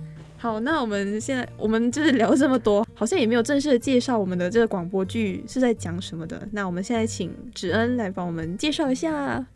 [0.42, 6.42] 好，那我们现在我们就是聊这么多，好像也没有正式的介绍我们的这个广播剧是在讲什么的。
[6.50, 9.46] 那我们现在请芷恩来帮我们介绍一下。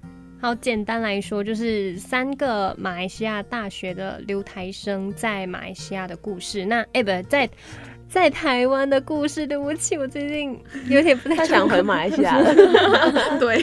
[0.40, 6.64] 好，简单来说，就是三个马来西亚大学的留台生在马来西亚的故事。
[6.64, 7.50] 那哎、不在
[8.08, 9.44] 在台湾的故事。
[9.44, 10.56] 对不起，我最近
[10.88, 12.54] 有点不太想回马来西亚了。
[13.40, 13.60] 对，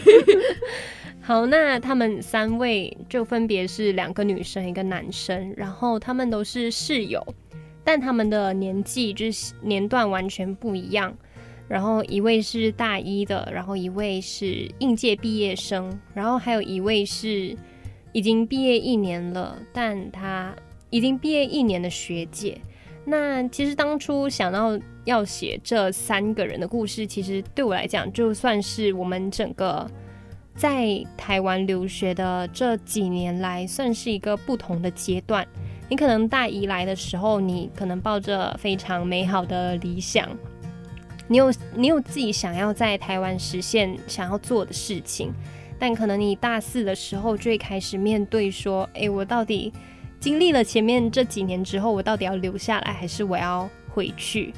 [1.25, 7.25] 好，那他们三位就分别是两个女生，一个男生，然后他们都是室友，
[7.81, 11.15] 但他们的年纪就是年段完全不一样。
[11.69, 17.55] 然后一位是大一的，然后一位是应届毕业生，然后还有一位是
[18.11, 20.53] 已经毕业一年了，但他
[20.89, 22.59] 已经毕业一年的学姐。
[23.05, 29.89] 那其实当初想到要写这三个人的故事，其实对我来讲，就算是我们整个
[30.55, 35.45] 在台湾留学的这几年来，算是一个不同的阶段。
[35.89, 40.27] 你可能大一来的时候，你可能抱着非常美好的理想，
[41.27, 45.31] 你有你有自己想要在台湾实现想要做的事情，
[45.77, 49.71] 但可能你大四的时候就会开始面对说，诶，我到底
[50.19, 54.53] 经历了前面这几年之后，我到底要留下来，还是我要回去？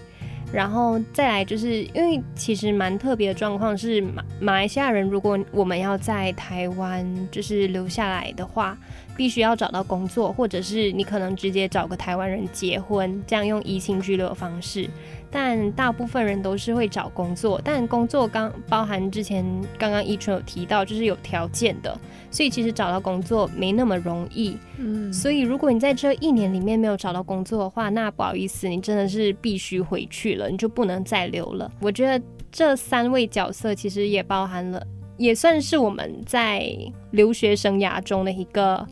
[0.55, 8.77] 然后再来就是因为其实蛮特别的状况是马马来西亚人，如果我们要在台湾就是留下来的话，
[9.17, 14.89] 必须要找到工作，或者是你可能直接找个台湾人结婚，这样用移情居留的方式。
[15.37, 19.45] 但大部分人都是会找工作，但工作刚包含之前
[19.77, 21.93] 刚刚一纯有提到，就是有条件的，
[22.31, 24.57] 所以其实找到工作没那么容易。
[24.77, 31.69] 嗯，所以如果你在这一年里面没有找到工作的话，那不好意思，你真的是必须回去了，你就不能再留了。
[31.81, 34.81] 我觉得这三位角色其实也包含了，
[35.17, 36.73] 也算是我们在
[37.11, 38.87] 留学生涯中的一个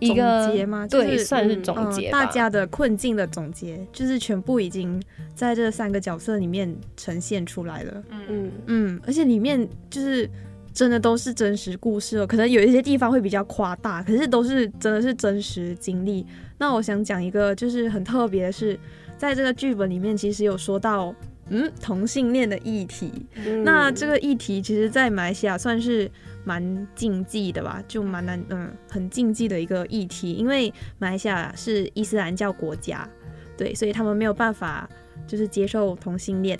[0.00, 5.00] 一个总结吗就是对，算是嗯总结吧、大家的困境的总结，就是全部已经
[5.34, 8.02] 在这三个角色里面呈现出来了。
[8.10, 10.28] 嗯，嗯，而且里面就是
[10.72, 16.26] 真的都是真实故事哦，可能有一些地方会比较夸大，可是都是真的是真实经历。
[16.58, 18.78] 那我想讲一个就是很特别的是，
[19.16, 21.14] 在这个剧本里面其实有说到。
[21.52, 23.10] 嗯，同性恋的议题，
[23.44, 26.08] 嗯那这个议题其实，在马来西亚算是
[26.44, 33.08] 蛮禁忌的吧，就蛮难，嗯，很禁忌的一个议题，因为马来西亚是伊斯兰教国家，
[33.56, 34.88] 对，所以他们没有办法
[35.26, 36.58] 就是接受同性恋，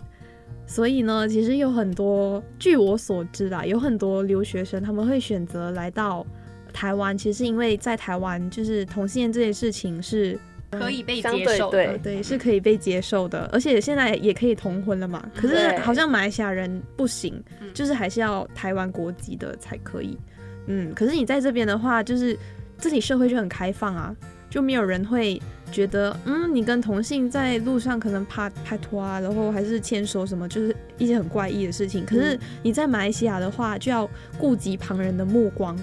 [0.66, 6.26] 所以呢，其实有很多，据我所知啦，有很多留学生他们会选择来到
[6.72, 10.38] 台湾，其实是因为在台湾就是同性恋这件事情是
[10.70, 11.98] 可以被接受的。
[11.98, 15.28] 对是可以被接受的，而且现在也可以同婚了嘛。
[15.34, 20.18] 可是好像马来西亚人不行，嗯就是还是要台湾国籍的才可以。
[20.66, 22.38] 嗯，可是你在这边的话，就是
[22.78, 24.14] 这里社会就很开放啊，
[24.48, 25.40] 就没有人会
[25.72, 32.04] 觉得，嗯，你跟同性在路上可能拍拍拖啊，然后还是牵手什么，就是一些很怪异的事情。
[32.04, 35.76] 可是你在马来西亚的话，就要顾及旁人的目光。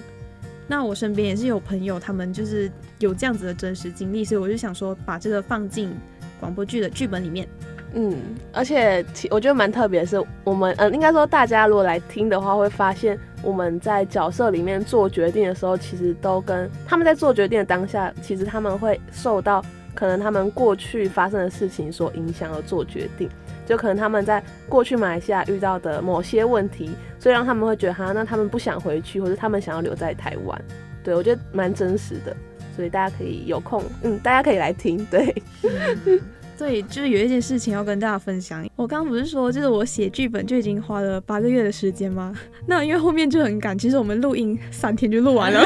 [0.68, 5.90] 那我身边也是有朋友，他们就是有这样子的真实经历，所以我就想说把这个放进
[6.38, 7.48] 广播剧的剧本里面。
[7.94, 8.14] 嗯，
[8.52, 23.26] 而且我觉得蛮特别的是，我们呃，应该说大家如果来听的话，会发现我们在角色里面做决定的时候，其实都跟他们在做决定的当下，其实他们会受到可能他们过去发生的事情所影响而做决定，
[23.68, 30.64] 就可能他们在过去马来西亚遇到的某些问题，所以让他们会觉得哈，那他们不想回去，或者他们想要留在台湾。
[31.04, 32.34] 对我觉得蛮真实的，
[32.74, 35.34] 所以大家可以有空，嗯，大家可以来听，对。
[36.58, 38.66] 对，就是有一件事情要跟大家分享。
[38.74, 42.34] 我刚刚不是说，就是我写剧本就已经花了八个月的时间吗？
[42.66, 45.62] 那因为后面就很赶，其实我们录音三天就录完了，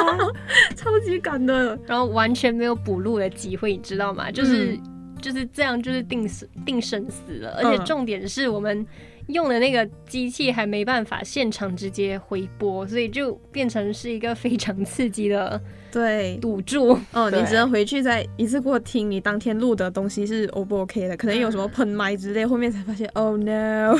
[0.74, 1.78] 超级赶的。
[1.86, 4.30] 然后完全没有补录的机会，你知道吗？
[4.30, 4.78] 就是、
[5.24, 7.54] 就是这样，就是定死定生死了。
[7.56, 8.86] 而且嗯重点是我们
[9.28, 15.58] 用的那个机器还没办法现场直接回播，所以就变成是一个非常刺激的
[15.90, 16.98] 对，赌注。
[17.12, 23.96] 哦，你只能回去再一次过听你当天录的东西是 O 不 OK 的，可能有什么喷麦之类，后面才发现 Oh no，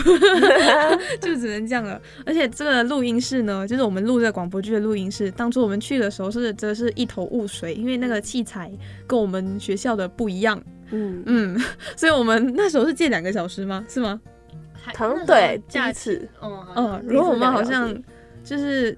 [1.23, 1.99] 就只能这样了。
[2.27, 8.71] 而且这个录音室呢，就是我们录这个广播剧的录音室，当初我们去的时候是真的是一头雾水，因为那个器材
[9.07, 10.61] 跟我们学校的不一样，
[10.91, 11.61] 嗯，嗯，
[11.97, 13.85] 所以我们那时候是借两个小时吗？
[13.89, 14.21] 是吗？
[14.97, 17.91] 好像对一次嗯，嗯，然后我们好像
[18.45, 18.95] 就是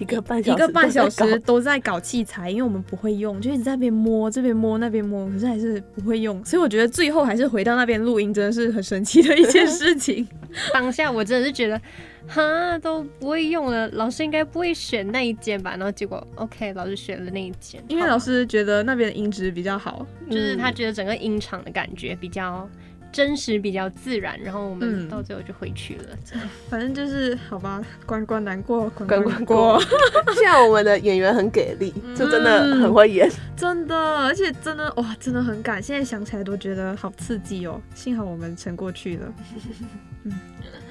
[0.00, 10.26] 一个半小时，一个半小时，都在搞器材，因为我们不会用，就一直在那边摸，这边摸那边摸，可是还是不会用，所以我觉得最后还是回到那边录音，真的是很神奇的一件 事情。
[10.72, 11.80] 当下我真的是觉得，
[12.26, 15.70] 哈都不会用了，老师应该不会选那一间吧？
[15.72, 22.68] 然后结果 OK，老师选了那一间，因为老师觉得那边的音质比较好，就是他觉得整个音场的感觉比较
[23.12, 26.04] 真实，比较自然，然后我们嗯到最后就回去了。
[26.24, 29.82] 这样反正就是好吧，关关难过关 关关关过。
[30.34, 33.30] 现在我们的演员很给力，就真的很会演。
[33.56, 37.80] 真的，而且真的哇，真的很赶，现在想起来都觉得好刺激哦。
[37.94, 39.34] 幸好我们撑过去了。
[40.24, 40.32] 嗯，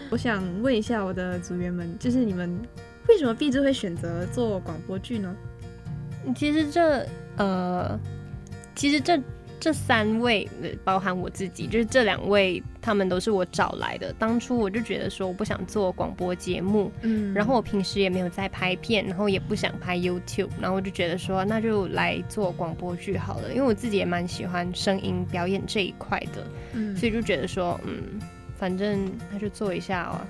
[0.09, 2.59] 我想问一下我的组员们，就是你们
[3.07, 5.35] 为什么毕志会选择做广播剧呢？
[6.35, 7.05] 其实这
[7.37, 7.97] 呃，
[8.75, 9.17] 其实这
[9.59, 14.13] 这三位，呃包含我自己，就是这两位，他们都是我找来的。
[14.13, 28.19] 当初我就觉得说，我不想做广播节目，嗯然后我平时也没有在拍片，然后也不想拍 YouTube，然后我就觉得说，那就来做广播剧好了，因为我自己也蛮喜欢声音表演这一块的，嗯所以就觉得说，嗯。
[28.59, 30.27] 反正那就做一下啊，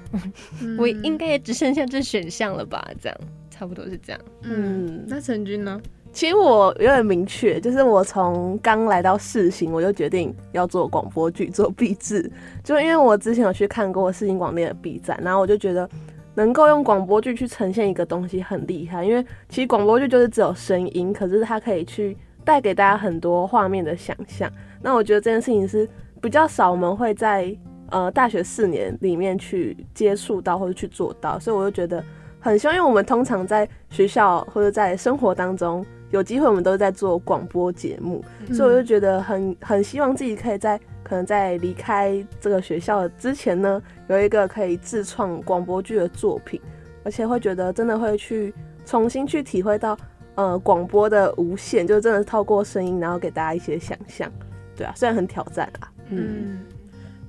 [0.62, 2.88] 嗯 我应该也只剩下这选项了吧？
[3.02, 3.18] 这样
[3.50, 4.22] 差不多是这样。
[4.44, 5.82] 嗯，嗯，那陈军呢？
[6.12, 12.30] 其实我有点明确，就是我从刚来到世新，我就决定要做广播剧，做毕制。
[12.64, 15.88] 就因为我之前有去看过世新广电的 B 站，然后我就觉得
[16.34, 24.52] 能够用广播剧去呈现一个东西很厉害，因为其实广播剧就是只有声音，可是它可以去带给大家很多画面的想象。
[24.82, 25.88] 那我觉得这件事情是
[26.20, 27.56] 比较少我们会在
[27.92, 32.04] 呃大学四年里面去接触到或者去做到，所以我就觉得
[32.40, 38.54] 很希望，因为我们通常在学校或者在生活当中有机会，我们都是在做广播节目，嗯。
[38.54, 46.60] 所以我就觉得很很希望自己可以在可能在离开这个学校之前呢，有一个可以自创广播剧的作品，
[47.04, 48.54] 而且会觉得真的会去
[48.86, 49.98] 重新去体会到
[50.36, 54.32] 呃广播的无限，就真的透过声音，然后给大家一些想象。
[54.76, 56.60] 对啊，虽然很挑战啊，嗯，嗯，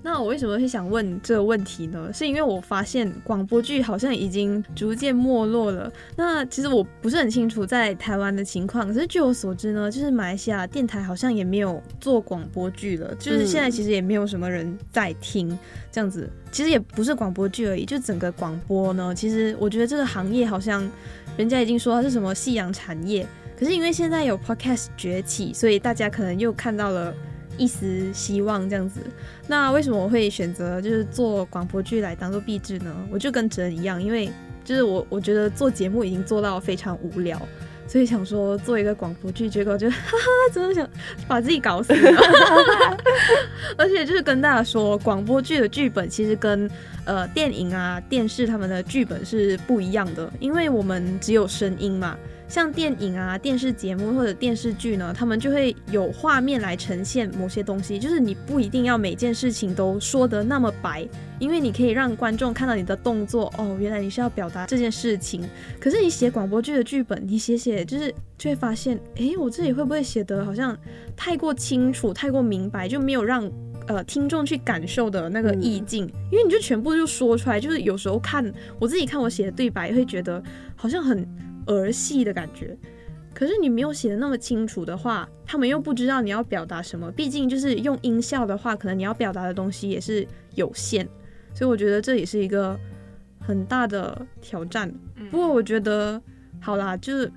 [0.02, 2.10] 那我为什么会想问这个问题呢？
[2.12, 5.92] 是因为我发现广播剧好像已经逐渐没落了。
[6.16, 15.58] 那其实我不是很清楚在台湾的情况，可是据我所知呢，就是马来西亚电台好像也没有做广播剧了，就是现在其实也没有什么人在听
[15.92, 16.28] 这样子。
[16.50, 20.88] 其实也不是广播剧而已，就整个广播呢，其实我觉得这个行业好像
[21.36, 27.14] 人家已经说它是什么夕阳产业，可是因为现在有 podcast 崛起，所以大家可能又看到了。
[27.61, 29.01] 一丝希望这样子，
[29.46, 32.90] 那为什么我会选择就是做广播剧来当做壁纸呢？
[33.11, 34.31] 我就跟哲一样，因为
[34.64, 37.38] 就是我我觉得做节目已经做到非常无聊，
[37.87, 40.88] 所以想说做一个广播剧，结果就哈哈，真的想
[41.29, 41.92] 把自己搞死。
[43.77, 46.70] 而且就是跟大家说，广播剧的剧本其实跟
[47.05, 52.16] 呃电影啊、电视他们的剧本是不一样的，因为我们只有声音嘛。
[52.50, 61.08] 像电影啊、电视节目或者电视剧呢，他们就会有画面来呈现某些东西，就是你不一定要每件事情都说得那么白，
[61.38, 65.48] 因为你可以让观众看到你的动作，哦，原来你是要表达这件事情。
[65.78, 70.76] 可是你写广播剧的剧本，你写写就是就会发现，诶，我这里会不会写得好像
[71.16, 73.48] 太过清楚、太过明白，就没有让
[73.86, 80.42] 呃听众去感受的那个意境，因为你就全部就说出来，就是有时候看我自己看我写的对白，会觉得
[80.74, 81.24] 好像很。
[81.70, 82.76] 儿戏的感觉，
[83.33, 87.11] 可是你没有写的那么清楚的话，他们又不知道你要表达什么。
[87.12, 91.06] 毕竟就是用音效的话，可能你要表达的东西也是有限，
[91.54, 92.78] 所以我觉得这也是一个
[93.38, 94.92] 很大的挑战。
[95.30, 96.20] 不过我觉得
[96.61, 97.30] 好啦，就是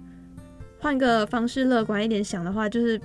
[0.80, 3.00] 换个方式乐观一点想的话，就是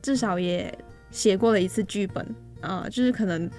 [0.00, 0.72] 至少也
[1.10, 2.24] 写过了一次剧本
[2.60, 3.50] 啊、呃就是可能。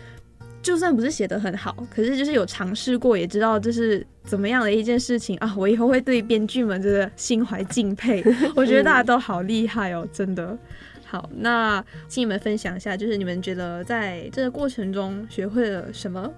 [0.62, 5.56] 就算不是写的很好，可是就是有尝试过，也知道这是怎么样的一件事情啊！
[5.58, 8.24] 我以后会对编剧们真的心怀敬佩，
[8.56, 10.56] 我觉得大家都好厉害哦，真的。
[11.04, 16.32] 好，那请你们分享一下，就是你们觉得在这个过程中学会了什么，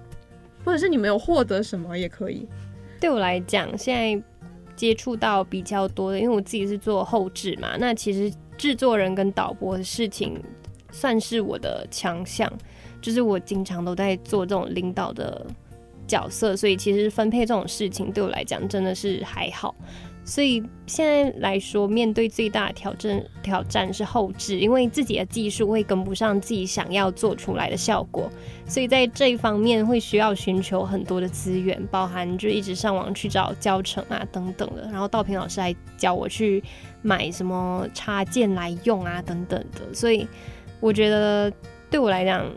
[0.64, 2.48] 或者是你们有获得什么也可以。
[2.98, 4.24] 对我来讲，现在
[4.74, 10.42] 接触到比较多的，因为我自己是做后制嘛，那其实制作人跟导播的事情
[10.90, 12.50] 算是我的强项，
[13.02, 15.46] 就是我经常都在做这种领导的
[16.12, 19.74] 角色，所以其实分配这种事情对我来讲真的是还好。
[20.24, 28.30] 所以现在来说，面对最大的挑战挑战是后置，因为自己的技术会跟不上自己想要做出来的效果，
[28.64, 36.62] 所以在这一方面会需要寻求很多的资源，包含就一直上网去找教程啊等等的，然后道平老师还教我去
[37.02, 40.28] 买什么插件来用啊等等的，所以
[40.78, 41.52] 我觉得
[41.90, 42.48] 对我来讲，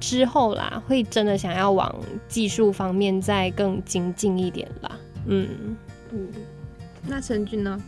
[0.00, 1.94] 之后啦会真的想要往
[2.28, 4.90] 技术方面再更精进一点啦，
[5.26, 5.48] 嗯
[6.12, 6.28] 嗯。
[7.06, 7.80] 那陈俊呢？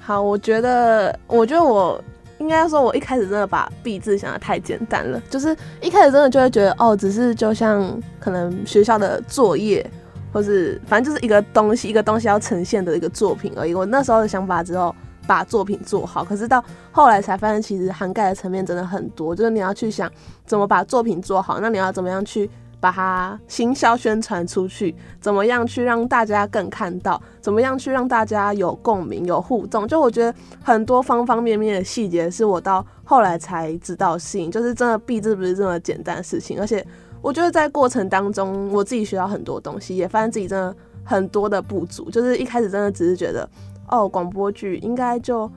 [0.00, 2.02] 好，我觉得，我觉得我
[2.38, 9.84] 应该说，我一开始真的把毕”字想的太简单了，就是一开始真的就会觉得，哦，只是就像可能学校的作业，
[10.32, 13.74] 或是反正就是一个东西，一个东西要呈现的一个作品而已。
[13.74, 14.94] 我那时候的想法，之后
[15.28, 20.10] 把作品做好，可是到后来才发现，其实涵盖的层面真的很多，就是你要去想
[20.44, 22.50] 怎么把作品做好，那你要怎么样去。
[22.80, 27.20] 把它行销宣传出去，怎么样去让大家更看到？
[27.40, 29.88] 怎么样去让大家有共鸣、有互动？
[29.88, 36.60] 就我觉得很多方方面面的细节，是我到后来才知道事情，就是真的币制不是这么简单的事情。
[36.60, 36.86] 而且
[37.20, 40.72] 我觉得在过程当中，我自己学到很多东西，也发现自己真的
[41.02, 42.08] 很多的不足。
[42.08, 43.50] 就是一开始真的只是觉得，
[43.88, 45.50] 哦，广播剧应该就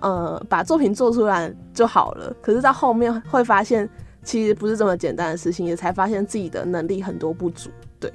[0.00, 2.34] 呃把作品做出来就好了。
[2.40, 3.88] 可是到后面会发现。
[4.24, 7.70] 其实不是这么简单的事情，也才发现自己的能力很多不足。
[7.98, 8.08] 对，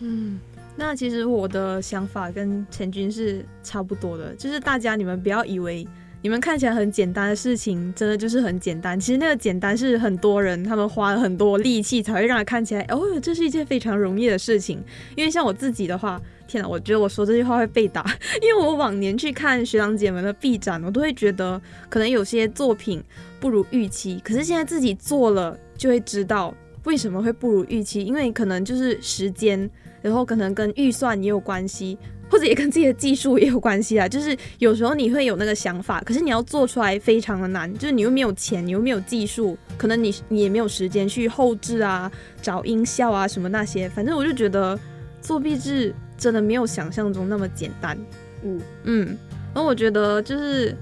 [0.00, 0.40] 嗯，
[0.74, 5.86] 那其实我的想法跟陈军是差不多的，就是大家你们不要以为
[6.22, 8.98] 你们看起来很简单的事情，真的就是很简单。
[8.98, 14.82] 其实那个简单是很多人他们花了很多力气才会让它看起来，哦，这是一件非常容易的事情。
[15.16, 18.04] 因为像我自己的话，天哪，我觉得我说这句话会被打，
[18.42, 23.02] 因为我往年去看学长姐们的 B 展，我都会觉得可能有些作品。
[23.40, 26.54] 不如预期，可是现在自己做了就会知道
[26.84, 29.70] 为什么会不如预期，因为可能就是时间，
[30.02, 31.96] 然后可能跟预算也有关系，
[32.30, 34.06] 或者也跟自己的技术也有关系啊。
[34.08, 42.10] 就是有时候你会有那个想法，可是你要做出来非常的难，就是你又没有钱，你又没有技术，可能你你也没有时间去后置啊、
[42.40, 43.88] 找音效啊什么那些。
[43.88, 44.78] 反正我就觉得
[45.20, 47.98] 做壁纸真的没有想象中那么简单。
[48.44, 49.06] 嗯嗯，
[49.52, 50.76] 然后我觉得就是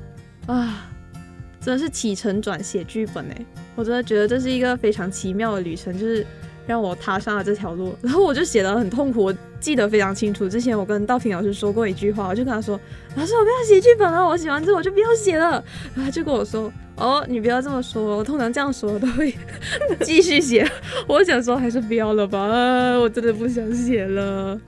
[0.46, 0.84] 啊。
[1.60, 6.24] 真的是起承转写剧本哎，我真的觉得这是一个非常奇妙的旅程，就是
[6.68, 7.94] 让我踏上了这条路。
[8.00, 10.48] 然后我就写的很痛苦，我记得非常清楚。
[10.48, 12.78] 之前我跟道平老师说过一句话，我就跟他说
[13.16, 15.62] ：“老师，我不要写剧本了，我写完之后我就不要写了。”
[15.94, 19.34] 然后他就跟我说：“哦，你不要这么说，我通常这样说都会
[20.00, 20.68] 继续写。”
[21.06, 22.38] 我想说还是不要了吧，
[22.98, 24.60] 我真的不想写了。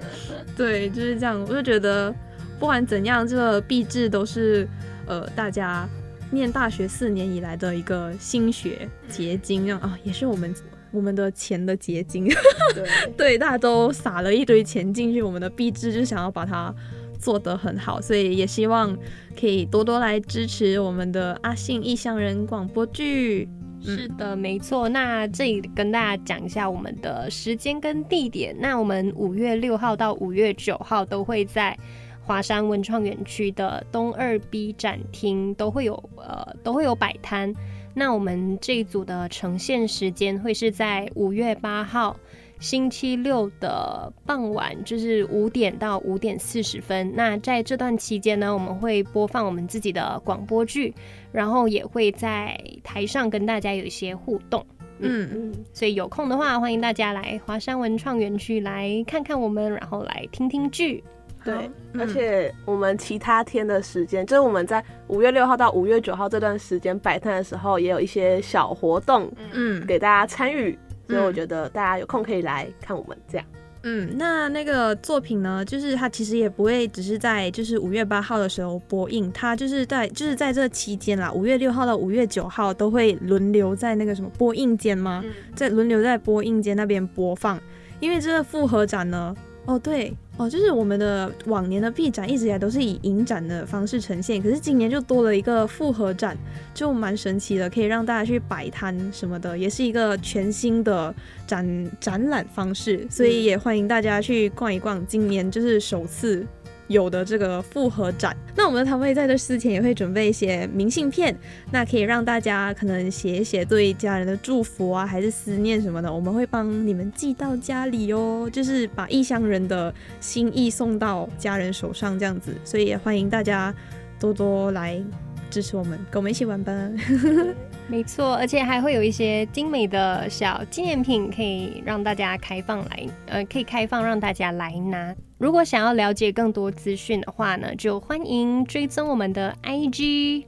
[0.57, 1.41] 对，就是这样。
[1.49, 2.15] 我就觉得
[2.59, 4.69] 不管怎样，这个毕制都是
[5.07, 5.89] 呃大家。
[6.33, 10.55] 念大学四年以来的一个心血结晶啊，也是我们
[10.93, 12.29] 我们的钱的结晶。
[12.75, 16.75] 对 对，大家都撒了一堆钱进去，我们的币制就想要把它
[17.19, 18.97] 做得很好，所以也希望
[19.39, 23.49] 可以多多来支持我们的阿信异乡人广播剧。
[23.83, 24.89] 是的，没错。
[24.89, 28.55] 那这里跟大家讲一下我们的时间跟地点。
[28.59, 31.77] 那我们五月六号到五月九号都会在。
[32.23, 37.53] 华山文创园区的东二 B 展厅都会有呃都会有摆摊。
[37.95, 42.17] 那我们这一组的呈现时间会是在五月八号
[42.61, 47.13] 星期六的傍晚，就是五点到五点四十分。
[47.17, 50.95] 那在这段期间呢，我们会播放我们自己的广播剧，
[51.33, 54.65] 然后也会在台上跟大家有一些互动。
[55.03, 61.03] 嗯嗯，所以有空的话，欢迎大家来华山文创园区来看看我们，然后来听听剧。
[61.45, 70.79] 对，而且我们其他天的时间，就是我们在五月六号到五月九号这段时间摆摊的时候，也有一些小活动，嗯，给大家参与。
[71.09, 73.47] 所以我觉得大家有空可以来看我们这样。
[73.83, 85.25] 嗯，那那个作品呢，就是它其实也不会只是在就是五月八号的时候播映，它就是在就是在这期间啦，五月六号到五月九号都会轮流在那个什么播映间吗？
[85.57, 87.59] 在轮流在播映间那边播放，
[87.99, 89.35] 因为这个复合展呢，
[89.65, 90.15] 哦对。
[90.41, 96.35] 哦，就是我们的往年的 B 展一直以来都是以影展的方式呈现，可是今年就多了一个复合展，
[96.73, 101.15] 就蛮神奇的，可以让大家去摆摊什么的，也是一个全新的
[101.47, 105.07] 展展览方式，所以也欢迎大家去逛一逛。
[105.07, 106.47] 今年就是首次。
[106.91, 111.35] 有的这个复合展，那我们的摊位在这之前也会准备一些明信片，
[111.71, 123.73] 那可以让大家可能写一写对家人的祝福啊，还是思念什么的，我们会帮你们寄到家里哦，就是把异乡人的心意送到家人手上这样子，所以也欢迎大家
[124.19, 125.01] 多多来
[125.49, 126.73] 支持我们，跟我们一起玩吧。
[127.91, 135.15] 没错，而且还会有一些精美的小纪念品，可以让大家开放来，呃，可以开放让大家来拿。
[135.39, 140.45] 如果想要了解更多资讯的话呢，就欢迎追踪我们的 IG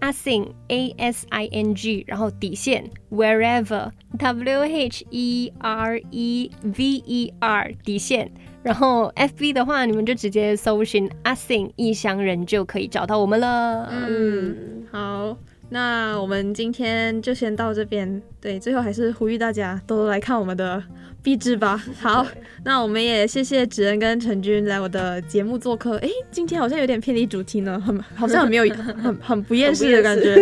[0.00, 7.74] asing a s i n g，然后底线 wherever w h e r e v e r
[7.84, 8.30] 底线。
[8.62, 13.88] 然后 FB 的话，你们就直接搜寻阿 sing 异乡人就可以找到我们了。
[13.92, 15.36] 嗯，好，
[15.68, 18.22] 那我们今天就先到这边。
[18.40, 20.82] 对，最后还是呼吁大家多多来看我们的。
[21.22, 22.24] 壁纸吧，好，
[22.62, 25.96] 那我们也谢谢芷恩跟陈军来我的节目做客。
[25.96, 30.36] 哎，今天好像有点偏离主题呢，很好像很没有 很很不厌世的感觉。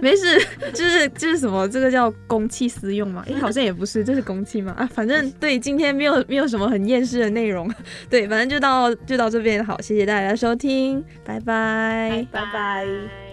[0.00, 0.38] 没事，
[0.72, 3.24] 就是就是什么，这个叫公器私用嘛？
[3.28, 4.72] 哎，好像也不是，这是公器嘛？
[4.78, 7.68] 啊，反正对，今天没有没有什么很厌世的内容。
[8.08, 13.27] 对，反正就到就到这边，好，谢谢大家收听，拜拜，拜拜。